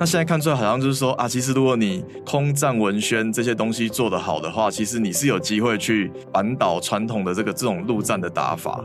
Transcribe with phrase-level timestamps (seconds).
[0.00, 8.84] 那现在看出来好像就是说啊，其实如果你空战文宣这些东西做得好的话，其实你是有机会去扳倒传统的这个这种陆战的打法。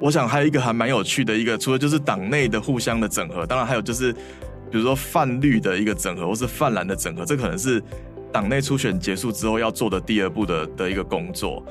[0.00, 7.80] 我想还有一个还蛮有趣的一个，除了就是党内的互相的整合，当然还有就是比如说泛绿的一个整合，或是泛蓝的整合，这可能是
[8.32, 11.64] 党内初选结束之后要做的第二步的的一个工作。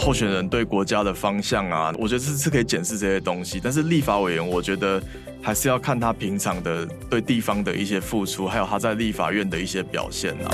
[0.00, 3.60] 候选人对国家的方向啊，我觉得是是可以检视这些东西。
[3.62, 5.00] 但是立法委员，我觉得
[5.42, 10.48] 还是要看他平常的对地方的一些付出，还有他在立法院的一些表现啊。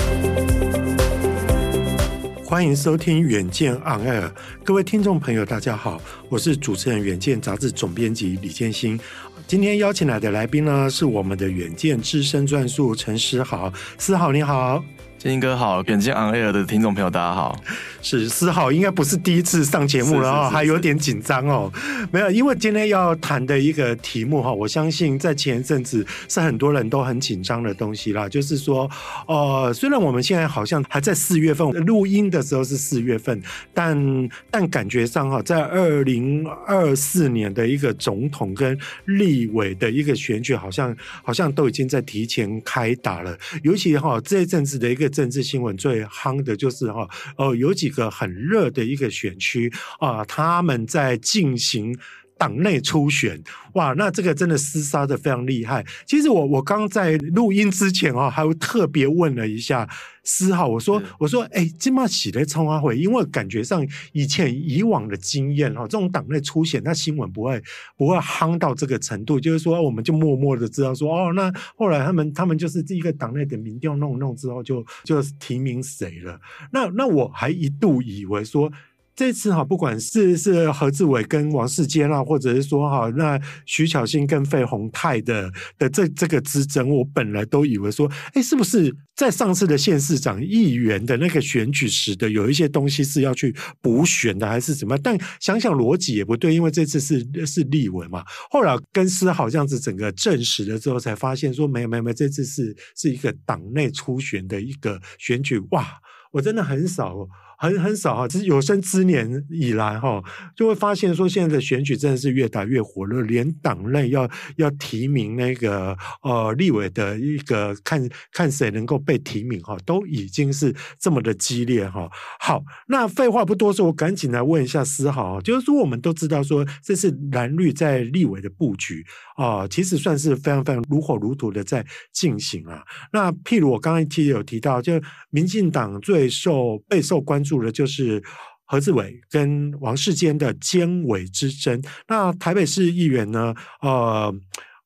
[2.43, 4.23] 欢迎收听《远见 On Air》，
[4.65, 8.99] 各位听众朋友，大家好，我是主持人《远见》杂志总编辑李建新。
[9.47, 14.83] 今天邀请来的来宾呢，是我们的《远见》资深专属陈思豪，思豪你好。
[15.17, 17.59] 建英哥好，远见 On Air 的听众朋友大家好，
[18.03, 21.73] 是思豪，应该不是第一次上节目了哦，还有点紧张哦。
[22.11, 28.87] 没有，因为今天要谈的一个题目哈，我相信在前一阵子是很多人都很紧张的东西啦，就是说，
[29.25, 33.41] 呃，虽然我们现在好像还在四月份录音的时候是四月份，
[33.73, 45.06] 但但感觉上哈，在二零二四年的一个总统跟立委的一个选举，好像好像都已经在提前开打了，尤其哈这一阵子的一个。
[45.09, 51.97] 政治新闻最夯的就是哈，哦，有几个很热的一个选区啊，他们在进行
[52.37, 53.41] 党内初选，
[53.73, 55.85] 哇，那这个真的厮杀的非常厉害。
[56.05, 59.87] 其实我我刚在录音之前哦，还会特别问了一下。
[60.29, 67.63] 思浩，我说，我说，哎，金马喜的葱花会，因为感觉上以前以往的经验哈，这种党内初选，那新闻不会
[67.95, 76.37] 不会夯到这个程度，就是说，我们就默默的知道说，哦，那后来他们他们就是一个党内的民调弄弄之后就，就就提名谁了。
[76.73, 78.69] 那那我还一度以为说。
[79.17, 94.95] 这次哈，不管是是何志伟跟王世坚啊，或者是说哈，那徐巧芯跟费鸿泰的的这这个之争，我本来都以为说，哎，是不是在上次的县市长、议员的那个选举时的有一些东西是要去补选的，还是什么？
[94.99, 98.23] 但想想逻辑也不对，因为这次是是立委嘛。
[98.51, 105.57] 后来跟思豪这样子整个证实了之后，才发现说，没有没有没有，这次是是一个党内初选的一个选举。
[105.71, 105.87] 哇，
[106.31, 107.27] 我真的很少。
[107.57, 110.21] 很很少哈，其实有生之年以来哈，
[110.55, 122.07] 就会发现说，现在的选举真的是越打越火热，连党内要要提名那个呃立委的一个看看谁能够被提名哈，都已经是这么的激烈哈。
[122.39, 129.03] 好，那废话不多说，我赶紧来问一下思豪，就是说我们都知道说，这是蓝绿在立委的布局
[129.35, 132.83] 啊，其实算是非常非常如火如荼的在进行啊。
[133.11, 134.93] 那譬如我刚才提有提到，就
[135.31, 137.46] 民进党最受备受关注。
[137.47, 138.21] 住的就是
[138.65, 141.81] 何志伟跟王世坚的监委之争。
[142.07, 143.55] 那台北市议员呢？
[143.81, 144.33] 呃，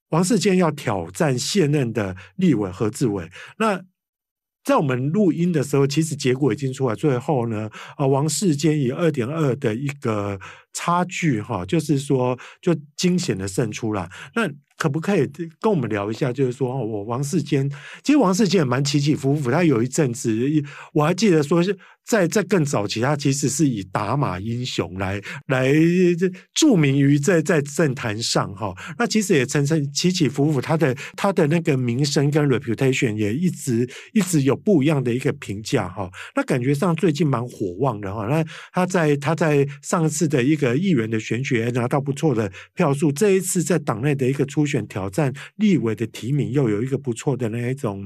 [0.10, 3.30] 王世坚要挑战现任的立委何志伟。
[3.58, 3.82] 那
[4.64, 6.94] 在我们录音的时候，其实结果已经出来。
[6.94, 7.68] 最后呢，
[7.98, 10.40] 呃，王世坚以二点二的一个
[10.74, 14.08] 差距，哈，就是说就惊险的胜出了。
[14.36, 14.48] 那
[14.78, 15.26] 可不可以
[15.60, 16.32] 跟我们聊一下？
[16.32, 17.68] 就是说，我王世坚，
[18.04, 19.50] 其实王世坚也蛮起起伏伏。
[19.50, 20.32] 他有一阵子，
[20.94, 21.76] 我还记得说是
[22.06, 25.74] 在在更早期，他其实是以打马英雄来来
[26.54, 28.74] 著名于在在政坛上哈。
[28.98, 36.10] 那其实也层层起起伏伏，他的他的那个名声跟 reputation 也一直一直有不一样的一个评价哈。
[36.36, 38.28] 那感觉上最近蛮火旺的哈。
[38.28, 48.04] 那他在他在上次的一个议员的选举拿到不错的票数，这一次在党内的一个初选挑战立委的提名又有一个不错的那一种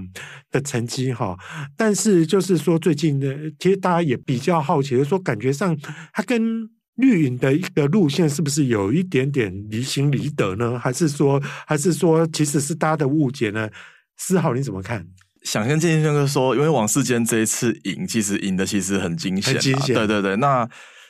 [0.51, 1.35] 的成绩哈，
[1.75, 5.77] 但是就是说最近的，其实大家也比较好奇，就是说感觉上
[6.11, 10.79] 他跟绿营的一个路线是不是有一点点离心离德呢？
[10.79, 13.69] 还是说还是说其实是大家的误解呢？
[14.17, 15.05] 思豪你怎么看？
[15.43, 20.67] 想跟建兴哥说，因为王世坚这一次赢，其实赢的其实很惊险，很惊险，对对对，那。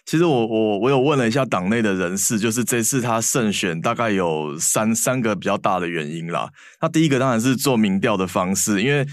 [0.08, 6.48] 其实我我我有问了一下党内的人士，就是这次他胜选大概有三三个比较大的原因啦。
[6.80, 9.04] 那第一个当然是做民调的方式，因为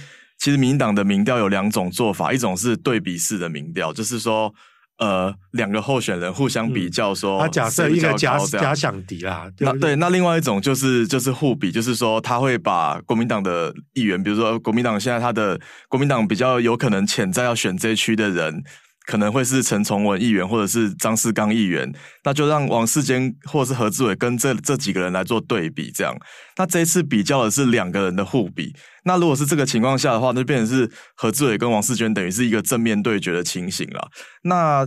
[0.43, 4.53] 其实民进党的民调有两种做法，一种是对比式的民调，就是说
[4.99, 9.49] 呃两个候选人互相比较说，他假设一个假假想敌啦。
[9.61, 18.65] 那对，那另外一种就是就是互比，就是说他会把国民党的议员，比如说国民党现在他的国民党比较有可能潜在要选这区的人。
[19.07, 21.93] 可能会是陈崇文议员，或者是张世刚议员，
[22.25, 26.15] 那就让王世坚或者是何志伟跟这这几个人来做对比，这样。
[26.57, 28.73] 那这一次比较的是两个人的互比。
[29.05, 34.09] 那如果是这个情况下的话，那就变成是何志伟跟王世坚等于是一个正面对决的情形了。
[34.45, 34.87] 那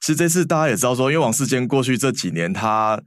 [0.00, 3.00] 其实这次大家也知道说，因为王世坚过去这几年他。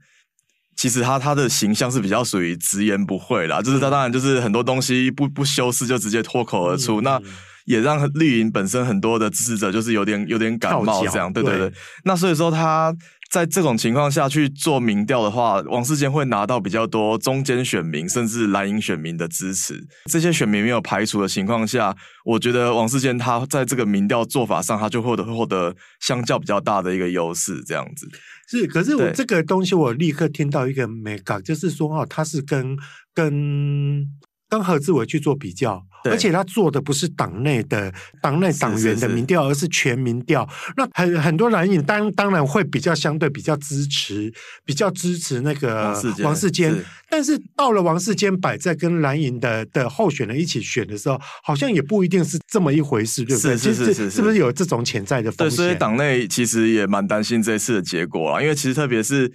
[0.74, 7.22] 其实他他的形象是比较属于直言不讳啦，就是他当然就是很多东西不不修饰就直接脱口而出，嗯、那
[7.66, 11.68] 也让绿营本身很多的支持者就是有点有点感冒这样，对对对。
[11.68, 11.74] 对
[12.04, 12.94] 那所以说他。
[13.32, 19.82] 在这种情况下去做民调的话，王世坚会拿到比较多中间选民甚至蓝营选民的支持。
[20.04, 27.64] 这些选民没有排除的情况下，我觉得王世坚他在这个民调做法上，他就获得获得相较比较大的一个优势。
[27.64, 28.06] 这样子
[28.50, 32.76] 是，可是我这个东西我立刻听到一个美感，就是说哈，他是跟
[33.14, 34.06] 跟。
[34.52, 37.90] 跟何志伟去做比较，而且他做的不是党内的
[38.20, 40.46] 党内党员的民调，是是是而是全民调。
[40.76, 44.30] 那很很多蓝营当当然会比较相对比较支持，
[44.62, 46.70] 比较支持那个王世坚。
[46.70, 53.56] 是但是到了王世坚摆在跟蓝营的的候选人一起选的时候，好像也不一定是这么一回事，对不对？
[53.56, 55.56] 是是是是，是不是有这种潜在的风险？
[55.56, 59.32] 对，所以党内其实也蛮担心这次的结果啊，因为其实特别是。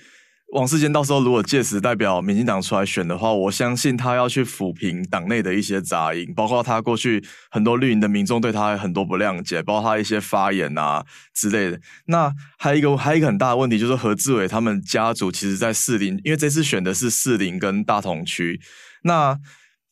[0.53, 11.79] 王世坚到时候如果届时代表民进党出来选的话，我相信他要去抚平党内的一些杂音，包括他过去很多绿营的民众对他很多不谅解，包括他一些发言啊之类的。
[12.05, 18.59] 那还有一个还有一个很大的问题就是何志伟他们家族其实，在士林，因为这次选的是士林跟大同区，
[19.03, 19.37] 那。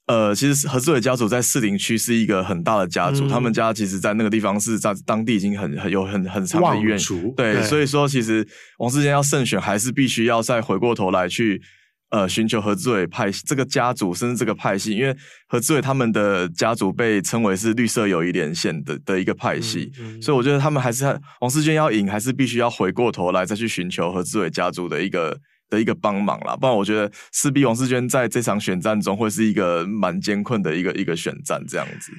[0.07, 7.00] 呃，其实何志伟家族在士林区是一个很大的家族，嗯、他们家其实，在那个地方是在当地已经很很有很很长的渊源。
[7.36, 8.48] 对，对所以说其实
[8.78, 11.60] 王世坚要胜选，还是必须要再回过头来去
[12.12, 15.18] 呃寻求何志伟派系这个家族，甚至这个派系，因为
[15.48, 21.04] 何志伟他们的家族被称为是绿色友谊连线的的一个派系，嗯嗯、所以我觉得他们还是
[21.42, 25.40] 王世坚要赢，还是必须要回过头来再去寻求何志伟家族的一个。
[25.70, 32.12] 的一个帮忙啦，不然我觉得势必王世娟在这场选战中会是一个蛮艰困的一个一个选战这样子。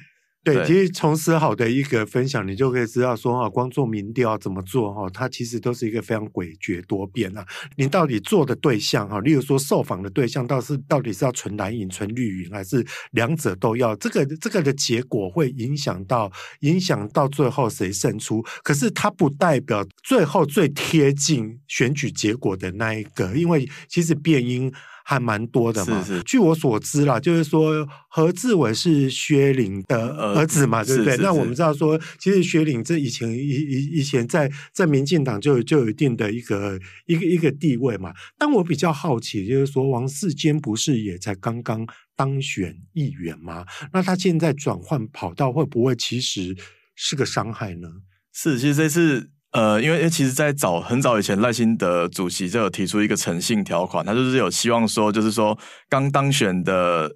[0.53, 7.45] 对，其实从思好的一个分享，你就可以知道说啊，光做民调怎么做哈，它其实都是一个非常诡谲多变啊。
[7.75, 13.95] 你到底做的对象哈，例如说受访的对象，到是到底是要纯蓝营、纯绿营，还是两者都要？
[13.97, 18.41] 这个这个的结果会影响到影响到最后谁胜出。
[18.63, 24.71] 可是它不代表最后最贴近选举结果的那一个，因为其实变因。
[25.09, 31.15] 还蛮多的嘛，是是据我所知啦，就是说何志伟是薛凌的儿子嘛，呃、对不对？
[31.19, 38.13] 那我们知道说，其实薛凌这以前以以以前在在民进党就就有一定的一个一个一个地位嘛。
[38.37, 43.65] 但我比较好奇，就是说王世坚不是也才刚刚当选议员吗？
[43.93, 46.53] 那他现在转换跑道，会不会其实
[46.95, 47.87] 是个伤害呢？
[48.33, 49.29] 是，其实这次。
[49.51, 55.57] 呃，因为其实，在早很早以前，赖清德主席就有提出一个诚信条款，他就是有希望说，就是说
[55.89, 57.09] 刚当选的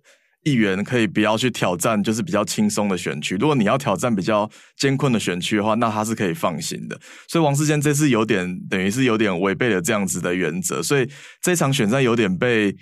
[0.43, 3.35] 议员可以不要去挑战，就是比较轻松的选区。
[3.35, 6.97] 如果你要挑战比较艰困的选区的话，那他是可以放心的。
[7.27, 11.07] 所以王世坚这次有点等于是有点违背了这样子的原则，所以
[11.41, 12.73] 这场选战有点被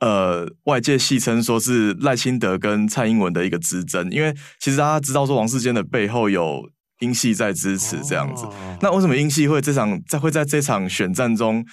[0.00, 6.68] 呃外界戏称说是赖清德跟蔡英文的一个之争，因为其实大家知道说王世坚的背后有。
[7.00, 11.64] 英系在支持这样子，哦、那为什么英系会这场在会在这场选战中，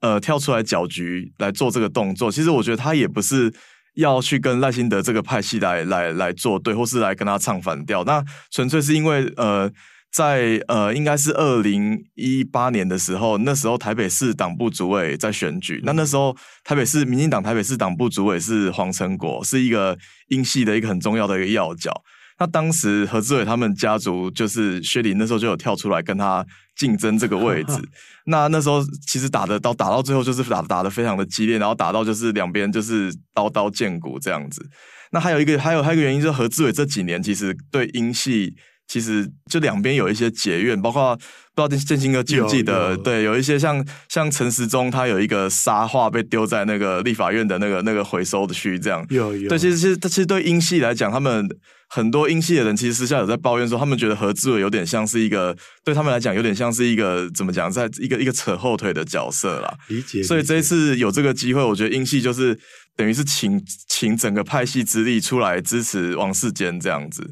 [0.00, 2.30] 呃，跳出来搅局来做这个动作？
[2.30, 3.52] 其实我觉得他也不是
[3.96, 8.04] 要去跟赖清德这个派系来来来作对，或是来跟他唱反调。
[8.04, 9.68] 那纯粹是因为呃，
[10.12, 21.92] 在呃，应该是二零一八年的时候，那时候台北市党部主委在选举，那那时候台北市民进党台北市党部主委是黄成国，是一个英系的一个很重要的一个要角。
[22.38, 27.72] 那当时何志伟他们家族就是薛林，那时候就有跳出来跟他竞争这个位置。
[28.26, 34.64] 那那时候其实打的到打到最后就是打打的非常的激烈，然后打到就是两边就是刀刀见骨这样子。
[35.10, 38.54] 那还有一个还有还有一个原因就是何志伟这几年其实对英系
[38.88, 41.14] 其实就两边有一些结怨，包括
[41.54, 42.96] 不知道建新哥记不记得？
[42.96, 49.06] 对，有一些像像陈时中他有一个沙画被丢在那个立法院的那个那个回收的区这样。
[49.10, 49.48] 有有。
[49.48, 51.48] 对，其实其实其实对英系来讲，他们。
[51.90, 59.74] 很多英系的人其实私下有在抱怨说，他们觉得何志伟有点像是一个，对他们来讲有点像是一个怎么讲，在一个一个扯后腿的角色啦。
[59.88, 60.22] 理解。
[60.22, 62.54] 所以这一次有这个机会，我觉得英系就是
[62.94, 67.26] 等于是请请整个派系之力出来支持王世坚这样子。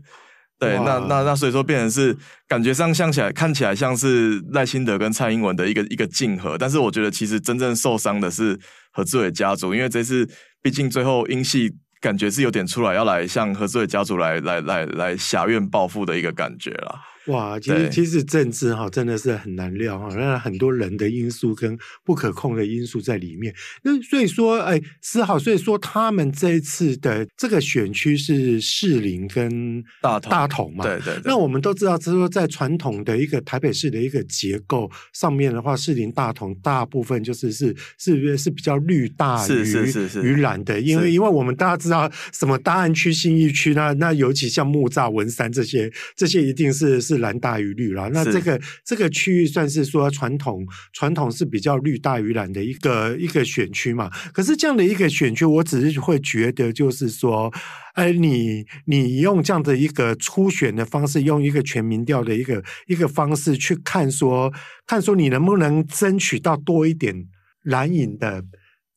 [0.58, 2.16] 对，那那那所以说变成是
[2.48, 8.58] 感觉上像起来看起来像是赖清德跟蔡英文的一个一个竞合，但是我觉得其实真正受伤的是
[8.92, 10.28] 何志伟家族，因为这次
[10.62, 11.74] 毕竟最后英系。
[11.98, 17.00] 感觉是有点出来要来向何志伟家族来来来来挟怨报复的一个感觉啦。
[17.26, 23.52] 哇，其实其实政治哈真的是很难料哈，那很多人的因素跟不可控的因素在里面。
[23.82, 30.84] 那所以说，哎，思豪，所以说他们这一次的这个选区是士林跟大同大同嘛？
[30.84, 31.22] 对，对对。
[31.24, 47.15] 那我们都知道，就是说在传统的一个台北市的一个结构上面的话，士林大同大部分就是是是是比较绿大于是是是于蓝的，因为因为我们大家知道什么大安区、信义区，那那尤其像木栅、文山这些，这些一定是是。
[47.18, 54.10] 蓝大于绿啦，那这个这个区域算是说传统传统是比较绿大于蓝的一个一个选区嘛。
[54.32, 57.52] 可是这样的一个选区，我只是会觉得就是说，
[57.94, 64.52] 哎，你你用这样的一个初选的方式，用一个全民调的一个一个方式去看说，
[64.86, 67.26] 看说你能不能争取到多一点
[67.62, 68.44] 蓝影的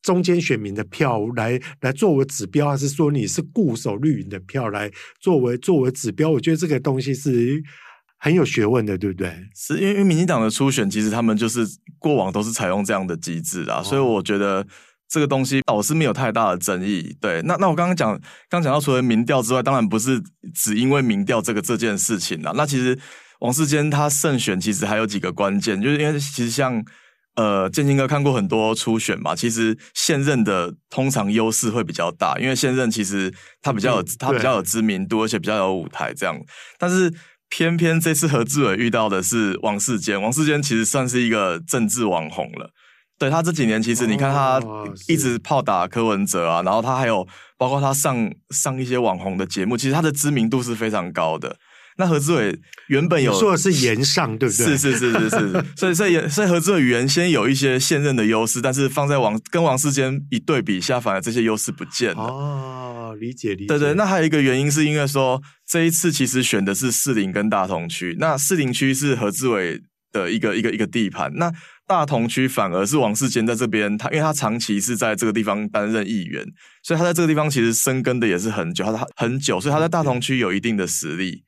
[0.02, 6.30] 中间选民的票来来作为指标，还是说你是固守绿营的票来作为作为指标？
[6.30, 7.62] 我觉得这个东西是。
[8.22, 9.34] 很有学问的，对不对？
[9.56, 11.66] 是因为因为民进党的初选，其实他们就是
[11.98, 14.64] 过往都是采用这样的机制啊，哦、所以我觉得
[15.08, 17.16] 这个东西倒是没有太大的争议。
[17.18, 20.22] 对，那那我刚刚讲，刚讲到除了民调之外，当然不是
[20.54, 22.52] 只因为民调这个这件事情啦。
[22.54, 22.96] 那其实
[23.40, 26.84] 王世坚他胜选，其实还有几个关键，就是因为其实像
[27.36, 36.38] 呃建兴哥看过很多初选嘛，其实现任的通常优势会比较大，因为现任其实他比较有、嗯、他比较有知名度，而且比较有舞台这样，
[36.78, 37.10] 但是。
[37.50, 42.70] 偏偏这次何志伟遇到的是王世坚，王世坚其实算是一个政治网红了。
[43.18, 44.58] 对，他这几年，其实你看他
[45.06, 47.28] 一直炮打柯文哲啊，然后他还有
[47.58, 51.54] 包括他上上一些网红的节目，其实他的知名度是非常高的。
[51.98, 54.68] 那何志伟原本有说的是言上，对不对？
[54.68, 62.22] 是是是是是，所以所以所以何志伟原先有一些现任的优势，但是放在王跟王世坚一对比下，反而这些优势不见了。
[62.22, 63.66] 哦，理解理解。
[63.66, 69.80] 对对，那还有一个原因是因为说这一次其实选的是士林跟大同区，那士林区是何志伟
[70.12, 71.52] 的一个一个一个地盘，那
[71.86, 76.44] 大同区反而是王世坚在这边，他因为他长期是在这个地方担任议员，
[76.82, 81.44] 所以他在这个地方其实生根的也是很久，他很久，所以他在大同区有一定的实力。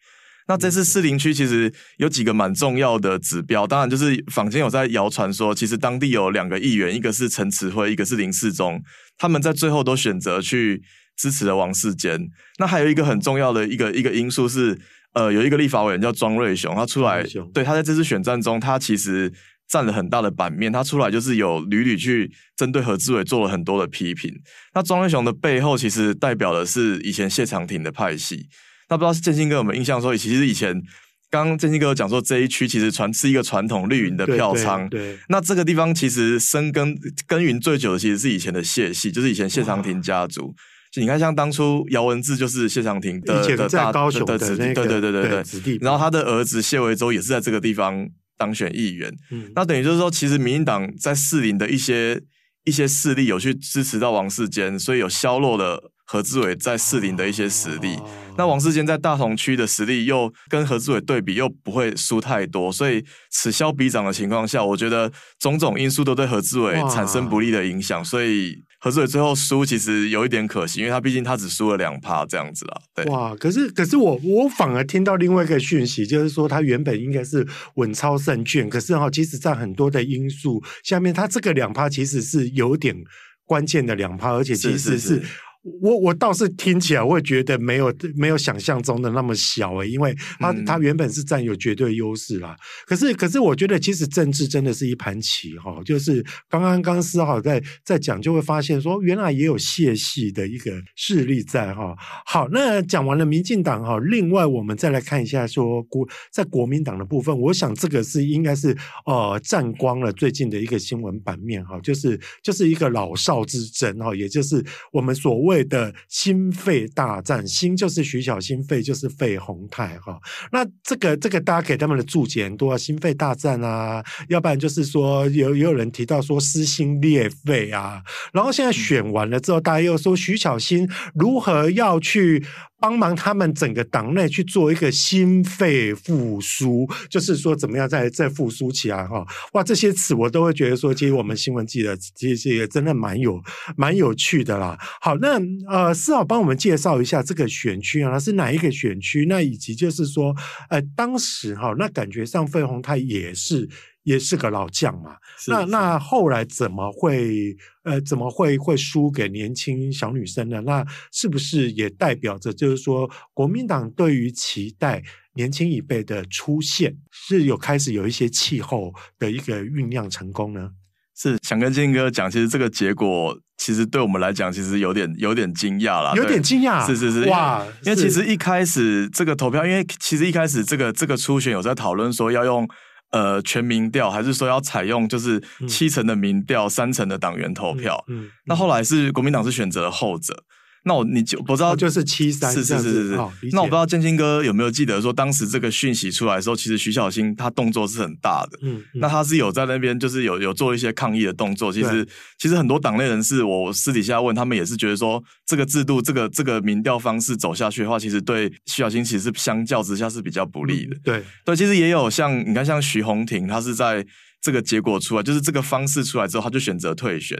[0.48, 8.82] 那这次士林区其实有几个蛮重要的指标，当然就是坊间有在谣传说，其实当地有两个议员，一个是陈慈辉，一个是林世忠，
[9.16, 10.82] 他们在最后都选择去
[11.22, 12.18] 支持了王世坚。
[12.58, 14.76] 那还有一个很重要的一个一个因素是，
[15.12, 17.22] 呃，有一个立法委员叫庄瑞雄，他出来，
[17.54, 19.32] 对，他在这次选战中，他其实
[19.68, 24.28] 占了很大的版面，他出来就是有屡屡去针对何志伟做了很多的批评。
[24.74, 28.48] 那庄瑞雄的背后其实代表的是以前谢长廷的派系。
[28.88, 30.82] 那不知道是建兴哥有没有印象说，其实以前
[31.30, 34.86] 刚刚建兴哥有讲说这一区其实传是一个传统绿营的票仓。
[34.90, 36.94] 对，对，对，那这个地方其实深耕
[37.26, 40.54] 耕耘最久的其实是以前的谢系，就是以前谢长廷家族。
[40.92, 45.78] 就你看，像当初姚文智就是谢长廷的的大的子弟，对对对对对对。
[45.80, 48.06] 然后他的儿子谢维洲也是在这个地方
[48.36, 49.10] 当选议员。
[49.30, 52.20] 嗯，那等于就是说，其实民进党在士林的一些
[52.64, 57.94] 一些势力有去支持到王世坚，所以有削弱了何志伟在士林的一些实力。
[57.94, 72.80] 哦那王世坚在大同区的实力又跟何志伟对比又不会输太多，所以此消彼长的情况下，我觉得种种因素都对何志伟产生不利的影响，所以何穗最后输其实有一点可惜，因为他毕竟他只输了两趴这样子啦。
[72.92, 77.46] 对，哇，可是可是我我反而听到另外一个讯息，就是说他原本应该是
[77.76, 82.96] 稳操胜券，可是哈，其实在很多的因素下面，他这个两趴其实是有点
[83.44, 84.90] 关键的两趴，而且其实是。
[84.90, 85.22] 是是是
[85.62, 92.56] 我我倒是听起来，我会觉得没有没有想象中的那么小诶，因为他他原本是占有绝对优势啦。
[92.84, 101.94] 可是可是，我觉得其实政治真的是一盘棋哈，就是刚刚刚思豪在在讲，就会发现说，原来也有谢系的一个势力在哈。
[102.26, 108.76] 好，那讲完了民进党哈，另外我们再来看一下说国在国民党的部分，我想这个是应该是
[109.06, 115.51] 呃占光了最近的一个新闻版面哈，就是就是一个老少之争哈，也就是我们所谓。
[115.64, 120.18] 的心肺大战，心就是徐小新，肺就是肺宏泰哈。
[120.52, 128.02] 那这个这个大家给他们的注解很多啊，新废大战啊，要不然就是说有也有人提到说撕心裂肺啊。
[128.32, 132.44] 然后现在选完了之后，大家又说徐小新如何要去。
[132.82, 139.24] 帮忙他们整个党内去做一个心肺复苏，就是说怎么样再再复苏起来哈？
[139.52, 143.40] 哇，这些词我都会觉得说，其实我们新闻记者其实也真的蛮有
[143.76, 144.76] 蛮有趣的啦。
[145.00, 149.26] 好，那呃，四号帮我们介绍一下这个选区啊，是哪一个选区？
[149.26, 150.34] 那以及就是说，
[150.68, 153.68] 呃，当时哈，那感觉上费鸿泰也是。
[154.04, 155.16] 也是个老将嘛，
[155.46, 160.60] 那那后来怎么会呃怎么会会输给年轻小女生呢？
[160.62, 165.02] 那是不是也代表着就是说国民党对于期待
[165.34, 170.70] 年轻一辈的出现，是有开始有一些气候的一个酝酿成功呢？
[171.14, 176.84] 是想跟建哥讲，其实这个结果其实对我们来讲，其实有点有点惊讶啦，有点惊讶。
[176.84, 177.64] 是是是，哇！
[177.84, 182.68] 因为其实一开始这个投票，因为其实一开始这个这个初选有在讨论说要用
[183.12, 188.04] 呃全民调，还是说要采用就是七成的民调，三成的党员投票。
[188.08, 190.44] 嗯，那后来是国民党是选择了后者。
[190.84, 193.16] 那我你就不知道，就是七三，是是是是是。
[193.52, 198.58] 那我不知道建新哥有没有记得说，当时这个讯息出来的时候，其实徐小新他动作是很大的。
[198.62, 201.72] 嗯，那他是有在那边，就是有有做一些抗议的动作。
[201.72, 202.06] 其实
[202.38, 210.96] 其实很多党内人士，我私底下问他们，也是觉得说，这个制度，这个这个民调方式走下去的话，其实对徐小新其实是相较之下是比较不利的。
[211.04, 214.04] 对对，其实也有像你看，像徐宏庭，他是在
[214.40, 217.38] 这个结果出来，就是这个方式出来之后，他就选择退选。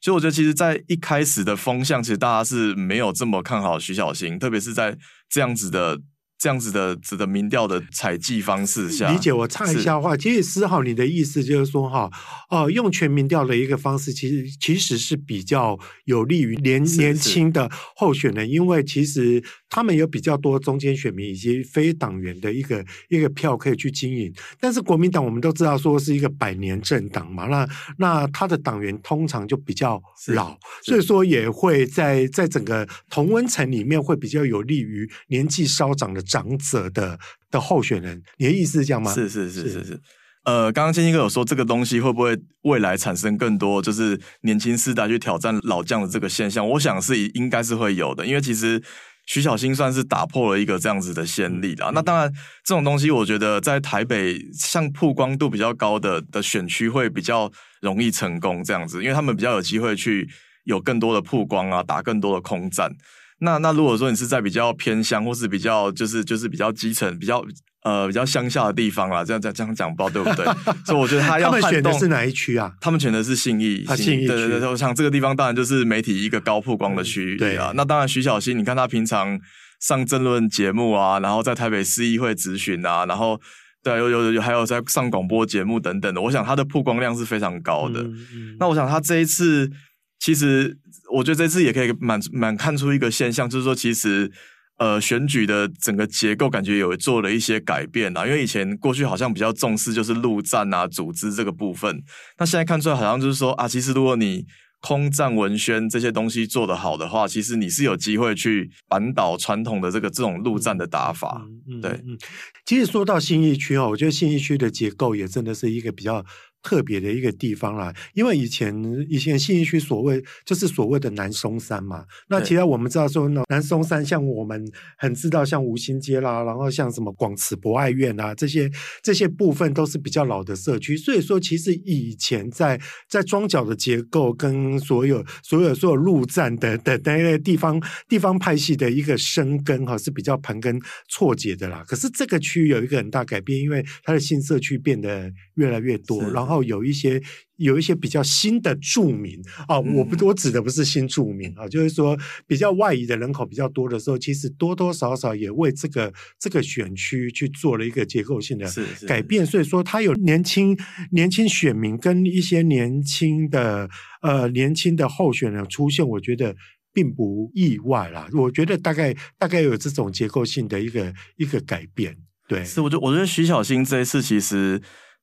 [0.00, 4.96] 所以我觉得，其实，在一开始的风向，其实大家是没有这么看好徐小新，特别是在
[5.28, 6.00] 这样子的。
[6.38, 12.08] 这样子的指的民调的采集方式下，理解我插一下话，其实思浩你的意思就是说哈，
[12.48, 24.32] 哦、呃，用全民调的一个方式，其实其实是比较有利于年年轻的候选人，因为其实他们有比较多中间选民以及非党员的一个一个票可以去经营。
[24.60, 36.22] 但是国民党我们都知道说是一个百年政党嘛，那那他的党员通常就比较老，所以说也会在在整个同温层里面会比较有利于年纪稍长的。
[36.28, 37.18] 长者的
[37.50, 39.12] 的候选人，你的意思是这样吗？
[39.12, 40.00] 是是是是是，是。
[40.44, 46.66] 呃，刚刚建兴哥有说这个东西会不会未来产生更多就是年轻世代去挑战老将的这个现象？
[46.66, 48.82] 我想是应该是会有的，因为其实
[49.26, 51.90] 徐小新算是打破了一个这样子的先例啦。
[51.90, 52.32] 嗯、那当然，
[52.64, 57.50] 这种东西我觉得在台北像曝光度比较高的的选区会比较
[57.82, 60.26] 容易成功这样子，因为他们比较有机会去
[60.64, 62.90] 有更多的曝光啊，打更多的空战。
[63.40, 67.44] 那那如果说你是在比较偏乡，或是比较就是就是比较基层、比较
[67.84, 70.44] 呃比较乡下的地方啦，这样这样这样讲不知道对不对？
[70.84, 72.72] 所以我觉得他要他们选的是哪一区啊？
[72.80, 74.68] 他们选的是信义，信义对对对。
[74.68, 79.38] 我想这个地方当然就是媒体一个高曝光的区域对啊，那当然徐小新，你看他平常
[79.80, 83.40] 上政论节目啊，然后在台北市议会质询啊，然后
[83.84, 88.00] 对有有有还有在上广播节目等等的，我想他的曝光量是非常高的。
[88.00, 89.70] 嗯嗯、那我想他这一次。
[90.18, 90.76] 其实，
[91.14, 94.30] 我觉得这次也可以蛮蛮看出一个现象，就是说，其实，
[94.78, 98.26] 呃，选举的整个结构感觉有做了一些改变啊。
[98.26, 102.02] 因为以前过去好像比较重视就是陆战啊、组织这个部分，
[102.38, 104.44] 那现在看出来好像就是说啊，其实如果你
[104.80, 111.46] 空战文宣这些东西做得好的话，其实你是有机会去扳倒传统的这个这种陆战的打法。
[111.68, 112.18] 嗯、对，嗯，
[112.66, 116.24] 其实说到新义区哦，我觉得新义区的结构也真的是一个比较。
[116.62, 118.74] 特别的一个地方啦，因为以前
[119.08, 122.04] 以前信义区所谓就是所谓的南松山嘛。
[122.28, 124.62] 那其实我们知道说呢，南松山像我们
[124.98, 128.68] 很知道，像吴兴街啦，然后像什么广慈博爱院啊，这些
[129.02, 130.96] 这些部分都是比较老的社区。
[130.96, 141.84] 所以说，其实以前在在庄脚的结构跟所有所有所有路站的的那个地方地方派系的一个生根哈是比较盘根错节的啦。
[141.86, 146.47] 可是这个区有一个很大改变，因为它的新社区变得越来越多，然后。
[146.62, 147.22] 有一些
[147.56, 158.66] 有一些比较新的住民啊，我不我指的不是新住民啊，就是说比较外移的人口比较多的时候，其实多多少少也为这个这个选区去做了一个结构性的
[159.06, 159.44] 改变。
[159.44, 160.76] 所以说，他有年轻
[161.10, 163.88] 年轻选民跟一些年轻的
[164.22, 166.54] 呃年轻的候选人出现，我觉得
[166.92, 168.28] 并不意外啦。
[168.34, 172.16] 我觉得大概大概有这种结构性的一个一个改变。
[172.46, 174.80] 对，是我觉得我觉得徐小新这一次其实。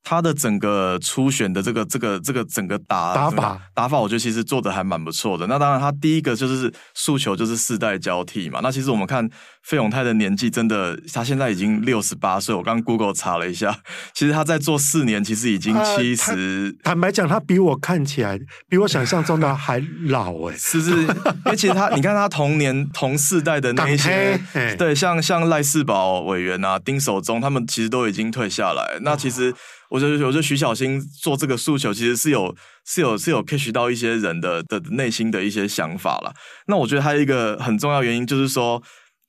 [0.07, 5.47] 他的整个初选的这个这个这个整个打打法打法，我觉得其实做的还蛮不错的。
[5.47, 8.59] 那当然，他第一个就是诉求就是世代交替嘛。
[8.61, 9.27] 那其实我们看
[9.63, 12.53] 费永泰的年纪，真的他现在已经六十八岁。
[12.53, 13.75] 我刚刚 Google 查了一下，
[14.13, 16.83] 其实他在做四年，其实已经七十、呃。
[16.83, 18.39] 坦白讲，他比我看起来，
[18.69, 21.01] 比我想象中的还老哎、欸， 是不是？
[21.01, 24.39] 因为其实他，你看他同年同世代的那一些，
[24.77, 28.99] 对，像像赖世宝委员啊、丁守中，他们其实都已经退下来。
[29.01, 29.51] 那其实。
[29.95, 32.53] 我觉得，我觉得徐小新做这个诉求，其实是有、
[32.85, 36.33] 是有、是有 catch 到一些人的的内心的一些想法了。
[36.67, 38.83] 那我觉得还有一个很重要原因，就是说，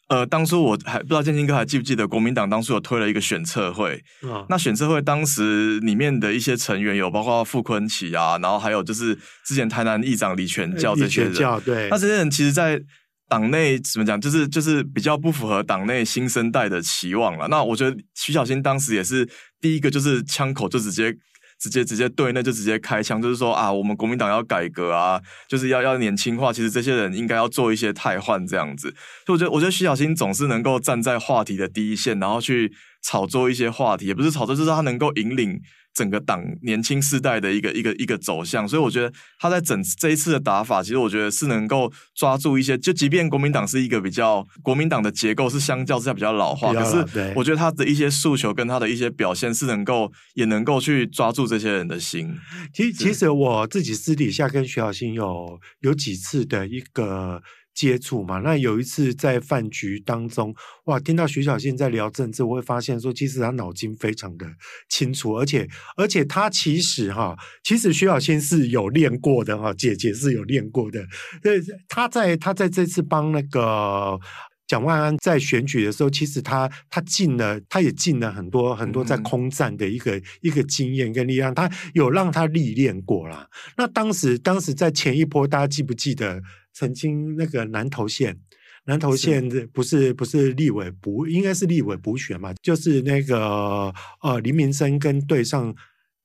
[0.08, 4.02] 呃，当初我还不知道建兴哥还记不记得，国民党当初有推了一个选策会。
[4.22, 4.44] 嗯。
[4.48, 11.32] 那选策会当时里面的一些成员有包括傅昆奇啊，然后还有就是之前台南议长李全教这些人。
[11.32, 11.88] 李教，对。
[11.90, 12.80] 那这些人其实，在
[13.28, 17.48] 党内怎么讲，就是就是比较不符合党内新生代的期望了。
[17.48, 19.28] 那我觉得徐小新当时也是
[19.60, 21.16] 第一个，就是枪口就直接
[21.58, 26.52] 直接直接对那就直接开枪，就是说啊，我们国民党要改革啊，就是要要年轻化。
[26.52, 28.94] 其实这些人应该要做一些汰换这样子。
[29.26, 32.70] 就我觉得，我觉得徐小新总是能够站在话题的第一线，然后去
[33.06, 35.60] 炒作一些话题，也不是炒作，就是他能够引领。
[35.96, 52.30] 整个党年轻世代的一个一个一个走向，所以我觉得他在整这一次的打法，其实我觉得是能够抓住一些，就即便国民党是一个比较国民党的结构是相较之下比较老化，可是我觉得他的一些诉求跟他的一些表现是能够也能够去抓住这些人的心。
[52.74, 57.42] 其实其实我自己私底下跟徐小新有有几次的一个。
[57.76, 60.54] 接触嘛，那有一次在饭局当中，
[60.86, 64.46] 哇，听到徐小新在聊政治，我会发现说，其实他脑筋非常的
[64.88, 71.06] 清楚，而且而且他其实哈，其实徐小新是有练过的哈，姐姐是有练过的，
[71.42, 74.18] 对，他在他在这次帮那个
[74.66, 83.46] 蒋万安在选举的时候，其实他他进了，他也进了很多很多在空战的一个、嗯、一个经验跟力量，他有让他历练过啦。
[83.76, 86.40] 那当时当时在前一波，大家记不记得？
[86.76, 88.38] 曾经那个南投县，
[88.84, 95.74] 南投县不是不是立委补，应该是立委补选嘛，就是那个呃林明生跟对上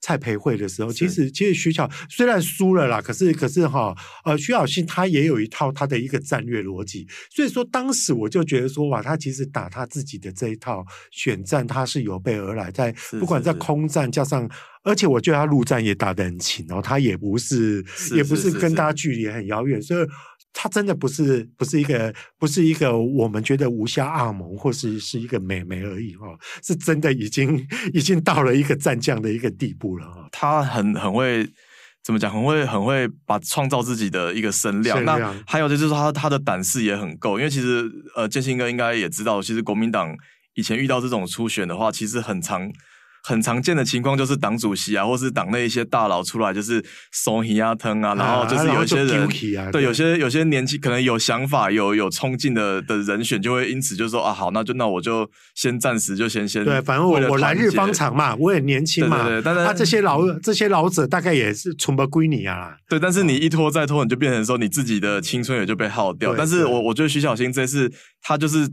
[0.02, 14.50] 蔡培慧的时候，其实其实徐巧虽然输了啦，可是可是哈呃徐小新他也有一套他的一个战略逻辑，所以说当时我就觉得说哇，他其实打他自己的这一套选战，他是有备而来，在不管在空战加上，
[14.84, 17.86] 而且我觉得他陆战也打得很勤哦，他也不是
[18.16, 20.08] 也不是跟大家距离很遥远，所以。
[20.54, 30.28] 他真的不是不是一个不是一个我们觉得无下阿蒙或是是一个美眉而已哦，是真的已经已经到了一个战将的一个地步了哦。
[30.32, 31.48] 他很很会
[32.04, 32.32] 怎么讲？
[32.32, 35.04] 很会很会把创造自己的一个声量。
[35.06, 40.16] 量那还有就是说他他的胆识也很够，因为其实呃建兴哥应该也知道，其实国民党
[40.56, 42.72] 以前遇到这种初选的话，其实很常。
[43.24, 66.34] 很常见的情况就是党主席啊，或是党内一些大佬出来就是松皮啊、疼啊，然后就是有些人、啊、对，对有些有些年轻可能有想法、有有冲劲的的人选，就会因此就说啊，好，那就那我就先暂时就先先对，反正我我来日方长嘛，我也年轻嘛，对但是他、啊、这些老这些老者大概也是存不归你啊，对，但是你一拖再拖，你就变成说你自己的青春也就被耗掉。
[66.36, 68.68] 但是我我觉得徐小新这次他就是。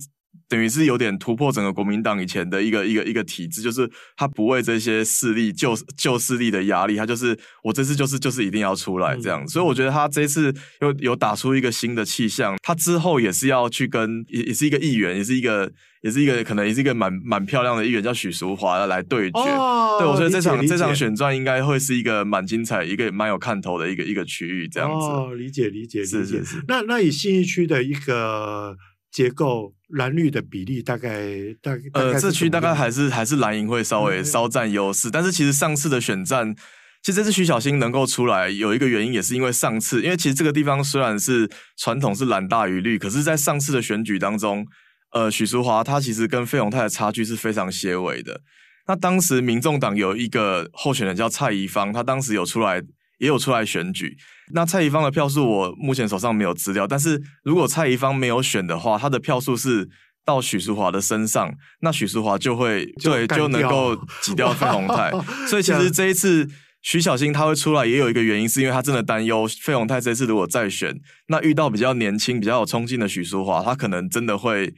[0.49, 15.71] 等于是有点突破整个国民党以前的一个一个一个体制，就是他不为这些势力旧旧势力的压力，他就是我这次就是就是一定要出来这样，嗯、所以我觉得他这次又有打出一个新的气象，他之后也是要去跟也也是一个议员，也是一个
[16.03, 19.39] 也是一个可能也是一个蛮蛮漂亮的议员，叫许淑华来对决。
[19.41, 25.07] 哦、对，我觉得这场这场选战应该会是一个蛮精彩，一个蛮有看头的一个一个区域这样子。
[25.07, 26.11] 哦，理解理解理解。
[26.11, 26.65] 是是是。
[26.69, 28.77] 那那以信义区的一个
[29.11, 29.75] 结构。
[29.93, 31.31] 蓝绿的比例大概
[31.63, 36.55] 大概呃，这区大概还是还是蓝营会稍微稍占优势，但是其实上次的选战，
[37.03, 44.67] 其实这次徐小新能够出来，有一个原因也是因为上次，因为其实这个地方虽然是传统是蓝大于绿，可是在上次的选举当中，
[45.13, 48.43] 呃，许淑华他其实跟费永泰的差距是非常些微的。
[48.89, 52.83] 那当时民众党有一个候选人叫蔡宜芳，他当时有出来。
[53.19, 54.17] 也有出来选举，
[54.53, 59.89] 那蔡宜芳的票数我目前手上没有资料，但是如果蔡宜芳没有选的话，他的票数是
[60.25, 65.11] 到许淑华的身上，那许淑华就会就对就能够挤掉费鸿泰，
[65.49, 66.49] 所以其实这一次
[66.83, 70.95] 徐小新他会出来也有一个原因，是因为他真的担忧费鸿泰这次如果再选，
[71.27, 74.73] 那遇到比较年轻、比较有冲劲的许淑华，他可能真的会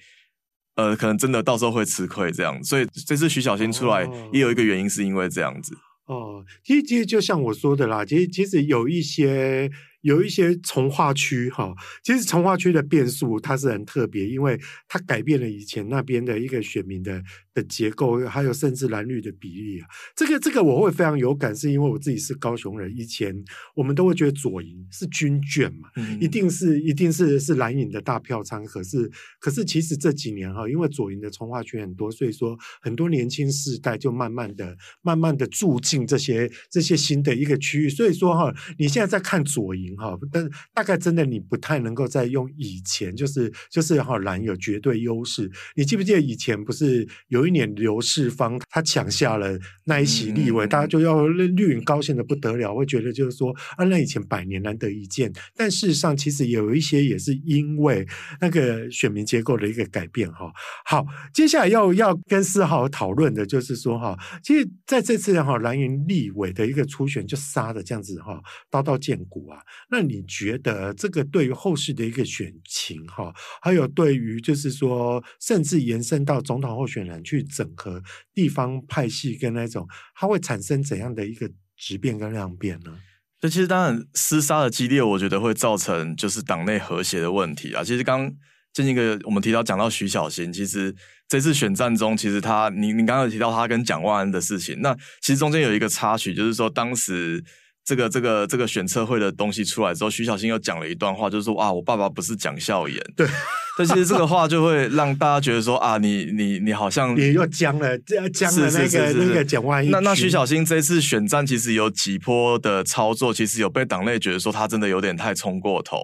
[0.77, 5.77] 呃，可能真的到时候会吃亏这样，所以这次徐小新出来也有一个原因，是因为这样子。
[6.11, 9.71] 哦，其实其实就像我说的啦，其实其实有一些。
[10.03, 17.23] 有一些从化区哈，其实从化区的变数它是很特别，因为它改变了以前那边的一个选民的
[17.55, 19.87] 的结构，还有甚至蓝绿的比例啊。
[20.17, 23.35] 这个这个我会非常有感，是因为我自己是高雄人，以前
[23.77, 28.65] 我们都会觉得左营是军眷嘛，嗯、一定是一定是是蓝营的大票仓。
[28.65, 37.89] 可是可是其实这几年哈，因为左营的从化区很多，所以说很多年轻世代就慢慢的慢慢的住进这些这些新的一个区域。
[37.89, 39.91] 所以说哈，你现在在看左营。
[39.97, 45.51] 哈，但大概真的你不太能够再用以前，就是就是哈蓝有绝对优势。
[45.75, 55.33] 你记不记得以前不是有一年刘世芳他抢下了那一席立委，嗯、大家就要绿营高兴的不得了，会觉得就是说啊，那以前百年难得一见。
[55.55, 58.07] 但事实上，其实有一些也是因为
[58.41, 60.51] 那个选民结构的一个改变哈。
[60.85, 69.59] 好，接下来要要跟思豪讨论的就是说哈，其实在这次哈蓝营立委的一个初选就杀的这样子哈，刀刀见骨啊。
[69.91, 78.03] 那你觉得这个对于后世的一个选情哈，还有对于就是说，甚至延伸到总统候选人去整合
[78.35, 82.99] 地方派系跟那种，它会产生怎样的一个质变跟量变呢？
[83.41, 87.85] 这其实当然厮杀的激烈，我觉得会造成就是党内和谐的问题啊。
[87.85, 88.31] 其实刚
[88.73, 90.95] 建一个我们提到讲到徐小新，其实
[91.29, 97.45] 这次选战中，其实他你你刚刚有提到他跟蒋万安的事情，那其实中间有一个插曲，就是说当时。
[97.91, 102.97] 这个这个这个选测会的东西出来之后，徐小新又讲了一段话，就是说啊，我爸爸不是讲笑言。
[103.17, 103.27] 对，
[103.77, 107.99] 但其实这个话就会让大家觉得说啊，你你你好像你又僵了，
[108.33, 109.91] 僵了那个那个蒋万安。
[109.91, 115.99] 那那徐小新这次选战其实有几波的操作，其实有被党内觉得说他真的有点太冲过头。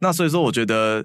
[0.00, 1.04] 那所以说，我觉得。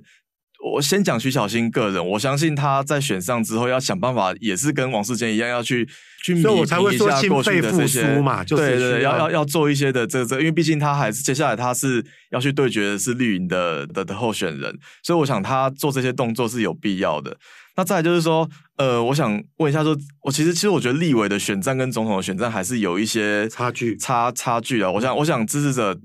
[0.64, 5.88] 我先讲徐小新个人，我相信他在选上之后要想办法，也是跟王世坚一样，要去
[6.24, 17.36] 去弥补一下过去的这些嘛，就是对对对，要要要做一些的这这，因为毕竟他还是接下来他是要去对决的是绿营的的的候选人，所以我想他做这些动作是有必要的。
[17.76, 18.48] 那再来就是说，
[18.78, 24.92] 呃，我想问一下说，说我其实其实我觉得立委的选战跟总统的选战还是有一些差距差差距啊。
[24.92, 25.98] 我想我想支持者。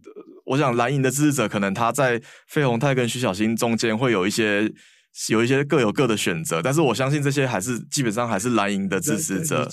[0.46, 4.72] 我想蓝营的支持者可能他在费鸿泰跟徐小新中间会有一些
[5.28, 9.68] 有一些各有各的选择，但是我相信这些还是基本上还是蓝营的支持者。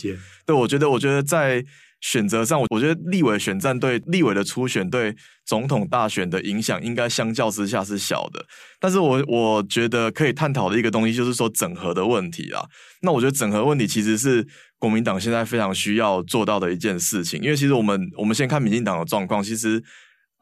[0.46, 1.64] 对，我觉得我觉得在
[2.02, 8.46] 选择上，我我觉得立委选战对立委的初选对总统大选的影响应该相较之下是小的。
[8.80, 12.64] 但是我我觉得可以探讨的一个东西就是说整合的问题啊。
[13.02, 14.46] 那我觉得整合问题其实是
[14.80, 19.84] 国民党现在非常需要做到的一件事情，因为其实我们我们先看民进党的状况，其实。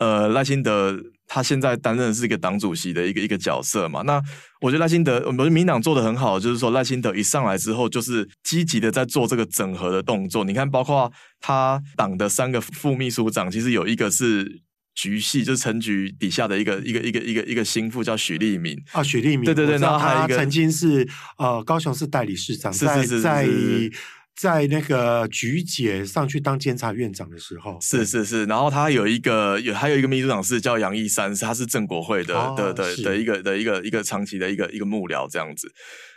[0.01, 4.01] 呃，赖清德他现在担任的是一个党主席的一个一个角色嘛。
[4.01, 4.19] 那
[4.59, 10.43] 我觉得赖清德，我们民党做的很好，就是说赖清德一上来之后，就是积极的在做这个整合的动作。
[10.43, 14.61] 你看，包括他党的三个副秘书长，其实有一个是
[14.95, 23.47] 局系，就是陈局底下的一个一个一个一个一个心腹，叫许立明啊，许立明，对对对，然后还有一个他曾经是呃高雄市代理市长，是是是是是在。
[24.41, 35.71] 在那个菊姐上去当监察院长的时候，是是是，然后他有一个有还有一个秘书长是叫杨义山，是他是郑国会的、哦、的的的一个的一个一个长期的一个一个幕僚这样子。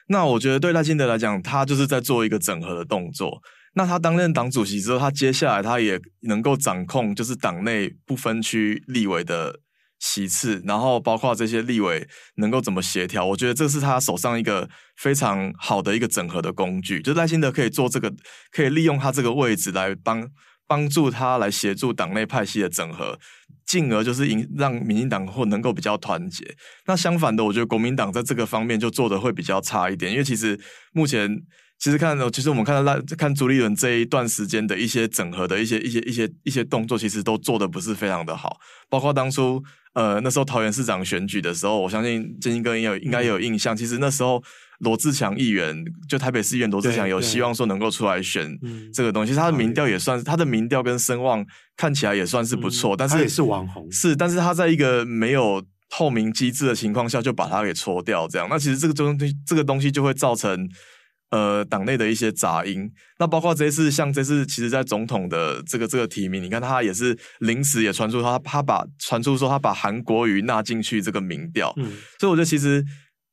[0.08, 3.42] 那我觉得对赖清德来讲，他就是在做一个整合的动作。
[3.74, 9.60] 那他担任党主席之后，他接下来他也能够掌控，就是党内不分区立委的。
[9.98, 17.00] 其次，然后包括这些立委能够怎么协调，我觉得这是他手上一个非常好的一个整合的工具。
[17.00, 18.12] 就赖清德可以做这个，
[18.50, 20.28] 可以利用他这个位置来帮
[20.66, 23.18] 帮助他来协助党内派系的整合，
[23.66, 26.44] 进而就是引让民进党或能够比较团结。
[26.86, 30.58] 那相反的，我觉得国民党在这个方面就做得会比较差一点，因为其实
[30.92, 31.42] 目前。
[31.76, 38.58] 其实看，其实我们看到赖看朱立伦这一段时间的一些整合的一些一些一些一些动作，其实都做得不是非常的好。
[38.88, 39.62] 包括当初
[39.94, 43.76] 呃那时候桃园市长选举的时候，我相信建兴哥也有应该也有印象。
[43.76, 44.42] 其实那时候
[44.80, 48.58] 罗志强议员就台北市议员罗志强有希望说能够出来选
[48.92, 51.44] 这个东西，他的民调也算是他的民调跟声望
[51.76, 60.68] 看起来也算是不错，但是也是网红是，但是他在一个没有透明机制的情况下就把他给搓掉，这样那其实这个东西这个东西就会造成。
[61.30, 72.84] 呃，党内的一些杂音，那包括这次，像这次，其实，在总统的这个这个提名，你看他也是临时也传出他他把传出说他把韩国瑜纳进去这个民调，嗯，所以我觉得其实，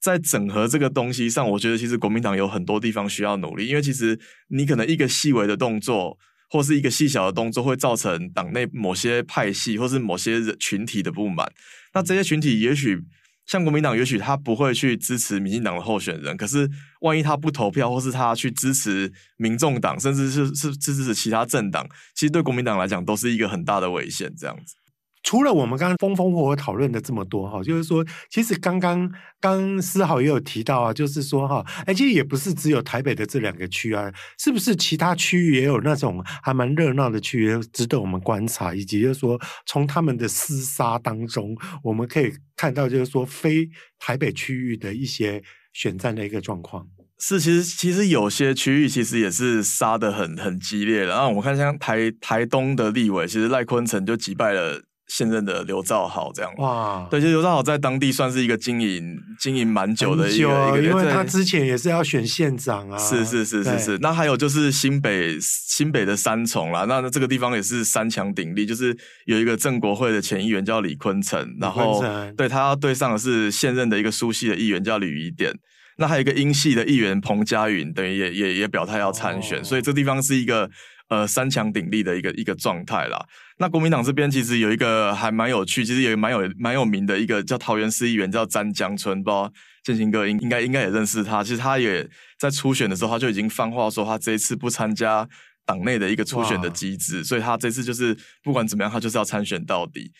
[0.01, 6.17] 在整合这个东西上，我觉得其实国民党有很多地方需要努力，因为其实你可能一个细微的动作，
[6.49, 11.47] 或是一个细小的动作，会造成党内某些派系或是某些群体的不满，
[11.93, 13.03] 那这些群体也许。
[13.45, 16.69] 像国民党，也许他不会去支持民进党的候选人，可是
[17.01, 24.75] 万一他不投票，或是他去支持民众党，甚至是是支持其他政党，其实对国民党来讲都是一个很大的危险，这样子。
[25.23, 46.87] 除了我们刚刚风风火火讨论的这么多哈，就是说，其实刚刚刚思豪也有提到啊，就是说哈，哎，其实也不是只有台北的这两个区啊，是不是其他区域也有那种还蛮热闹的区域，值得我们观察，以及就是说，从他们的厮杀当中，我们可以看到就是说，非台北区域的一些选战的一个状况。
[47.19, 54.81] 是，其实其实有些区域其实也是杀的很很激烈的，然后我看像台台东的立委，其实赖坤成就击败了。
[55.13, 63.97] 现任的刘兆豪这样哇，对，就刘兆豪在当地算是一个经营经营蛮久的一个一个，因为他之前也是要选县长啊，是是是是是。
[63.97, 72.01] 那还有就是新北新北的三重啦，那这个地方也是三强鼎立，就是有一个正国会的前议员叫李坤城，然后
[72.37, 75.51] 对他要对上的是现任的一个苏系的议员叫吕宜典，
[75.97, 80.69] 那还有一个英系的议员彭佳云，等于也也也表态要参选，哦，所以这地方是一个。
[81.11, 83.21] 呃，三强鼎立的一个一个状态啦。
[83.61, 91.43] 那国民党这边其实有一个还蛮有趣，其实也蛮有蛮有名的一个叫桃园市议员叫詹江春，不知道建兴哥应应该应该也认识他。
[91.43, 95.29] 其实他也在初选的时候，他就已经放话说，他这一次不参加
[95.63, 100.11] 党内的一个初选的机制，所以他这次就是不管怎么样，他就是要参选到底。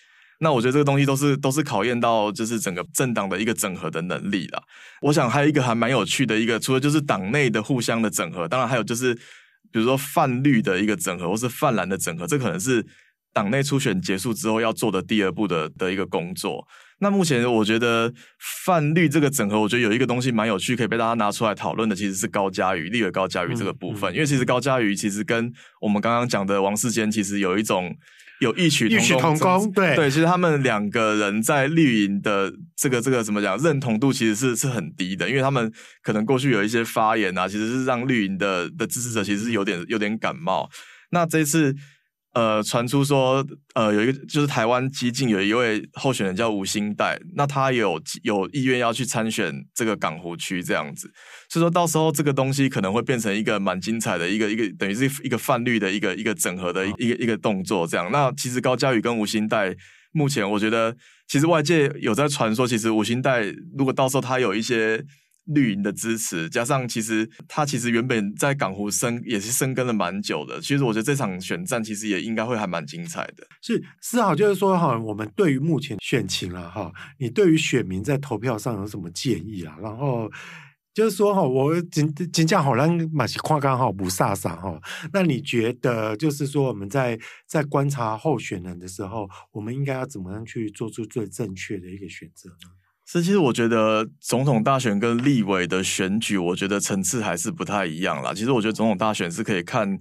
[0.42, 4.62] 那我觉得这个东西都是都是考验到就是整个政党的一个整合的能力啦。
[5.02, 12.86] 我想还有一个还蛮有趣的一个，除了就是党内的互相的整合，当然还有就是比如说泛绿的一个整合，或是泛蓝的整合，这可能是
[13.34, 16.68] 党内初选结束之后要做的第二步的的一个工作。
[17.00, 18.14] 那目前我觉得
[18.66, 24.12] 泛绿这个整合，我觉得有一个东西蛮有趣，可以被大家拿出来讨论的，其实是高嘉瑜、立委高嘉瑜这个部分。
[24.12, 27.96] 嗯嗯、因为其实高嘉瑜其实跟我们刚刚讲的王世坚其实有一种。
[28.42, 40.68] 有异曲异曲同工，对对，其实他们两个人在绿营的这个这个怎么讲，认同度其实是是很低的，因为他们可能过去有一些发言啊，其实是让绿营的的支持者其实是有点有点感冒。
[41.12, 41.76] 那这次。
[42.34, 51.12] 呃，传出说，呃，有一个就是台湾基进有一位候选人叫吴欣岱，那他有有意愿要去参选这个港湖区这样子，
[51.50, 58.10] 所以说到时候这个东西可能会变成一个蛮精彩的一个一个，等于是一个泛绿的一个一个整合的一个一个一个动作这样。
[58.12, 59.76] 那其实高嘉宇跟吴欣岱
[60.14, 60.96] 目前我觉得，
[61.28, 65.04] 其实外界有在传说，其实吴欣岱如果到时候他有一些。
[65.46, 70.62] 绿营的支持，加上其实他其实原本在港湖生也是生根了蛮久的。
[70.62, 73.46] 其实我觉得这场选战其实也应该会还蛮精彩的。
[73.62, 79.76] 是思豪，就是说哈，我们对于目前选情了哈，你对于选民在投票上有什么建议啊？
[79.82, 80.30] 然后
[80.94, 84.80] 就是说哈，我今今讲好像马西夸刚好不飒飒哈。
[85.12, 92.70] 那你觉得就是说我们在在观察候选人的时候，我们应该要怎么样去做出最正确的一个选择呢？
[93.12, 98.34] 这其实我觉得总统大选跟立委的选举，我觉得层次还是不太一样啦。
[98.34, 100.00] 其实我觉得总统大选是可以看，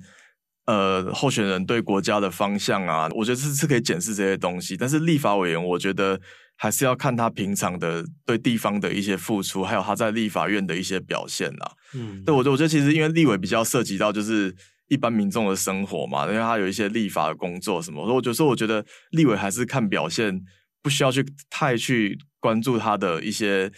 [0.67, 4.77] 呃，候选人对国家的方向啊，我觉得是是可以检视这些东西。
[4.77, 6.21] 但是立法委员，我觉得
[6.57, 11.73] 还是要看他平常的对地方的一些付出，还有他在立法院的一些表现啦。
[11.95, 14.55] 嗯，对，我觉得我觉得其实因为立委比较涉及到就是
[14.87, 20.41] 一般民众的生活嘛，因为他有一些立法的工作什么，所以我就说我觉得立委还是看表现，
[20.83, 22.19] 不需要去太去。
[22.43, 23.69] 关注他的一些，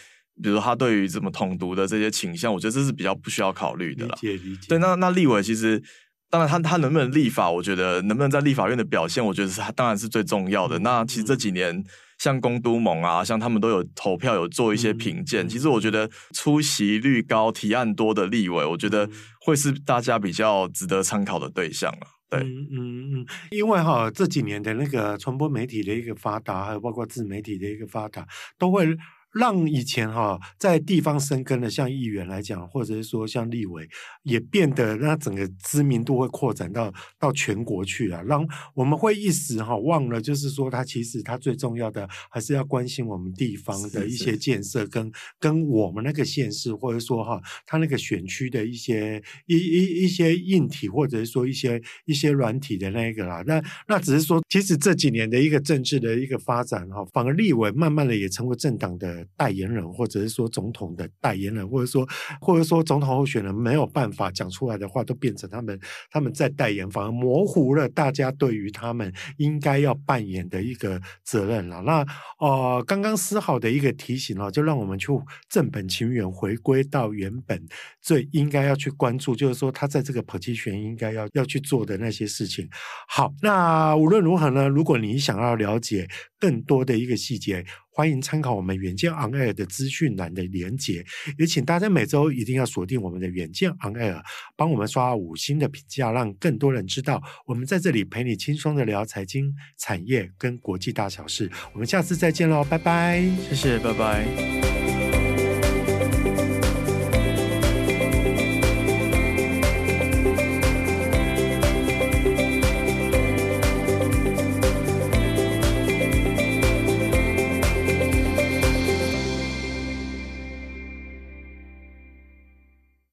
[0.40, 4.16] 比如他对于怎么统独的这些倾向，我觉得这是比较不需要考虑的了。
[4.22, 4.68] 理解理解。
[4.68, 5.82] 对，那那立委其实，
[6.30, 10.78] 当然他他能不能立法，我觉得能不能在立法院的表现，我觉得是他当然是最重要的。
[10.78, 11.84] 嗯、那其实这几年、嗯、
[12.18, 15.44] 像公都盟啊，像他们都有投票，有做一些评鉴。
[15.44, 19.10] 嗯、其实我觉得出席率高、提案多的立委，我觉得
[19.40, 22.06] 会是大家比较值得参考的对象了。
[22.40, 28.26] 嗯嗯嗯，因为哈这几年的那个传播媒体的一个发达，还有包括自媒体的一个发达，
[28.58, 28.96] 都会。
[29.32, 33.88] 让以前哈在地方生根的像议员来讲，或者是说像立委，
[34.24, 38.22] 也变得让整个知名度会扩展到到全国去了。
[38.24, 53.42] 让我们会一时哈忘了，就是说他其实他最重要的还是要关心我们地方的一些建设，跟跟我们那个县市，或者说哈他那个选区的一些一一一些硬体，或者是说一些一些软体的那个啦。
[53.46, 59.21] 那那只是说，其实这几年的一个政治的一个发展哈，反而立委慢慢的也成为政党的。
[59.36, 62.06] 代言人，或者是说总统的代言人，或者说
[62.40, 65.78] 或者说总统候选人没有办法讲出来的话，都变成他们
[66.10, 71.82] 他们在代言，反而模糊了大家对于他们应该要扮演的一个责任了。
[71.82, 72.04] 那
[72.38, 75.08] 呃，刚刚思好的一个提醒啊，就让我们去
[75.48, 77.62] 正本清源，回归到原本
[78.00, 82.68] 最应该要去关注，就是说他在这个 position 应该要要去做的那些事情。
[83.08, 86.08] 好，那无论如何呢，如果你想要了解
[86.38, 91.04] 更多的一个细节，欢迎参考我们远见 On Air 的资讯栏的连结，
[91.38, 94.22] 也请大家每周一定要锁定我们的远见 On Air，
[94.56, 101.50] 帮我们刷五星的评价，让更多人知道我们在这里陪你轻松的聊财经、产业跟国际大小事。
[101.74, 104.81] 我们下次再见喽，拜拜，谢谢，拜拜。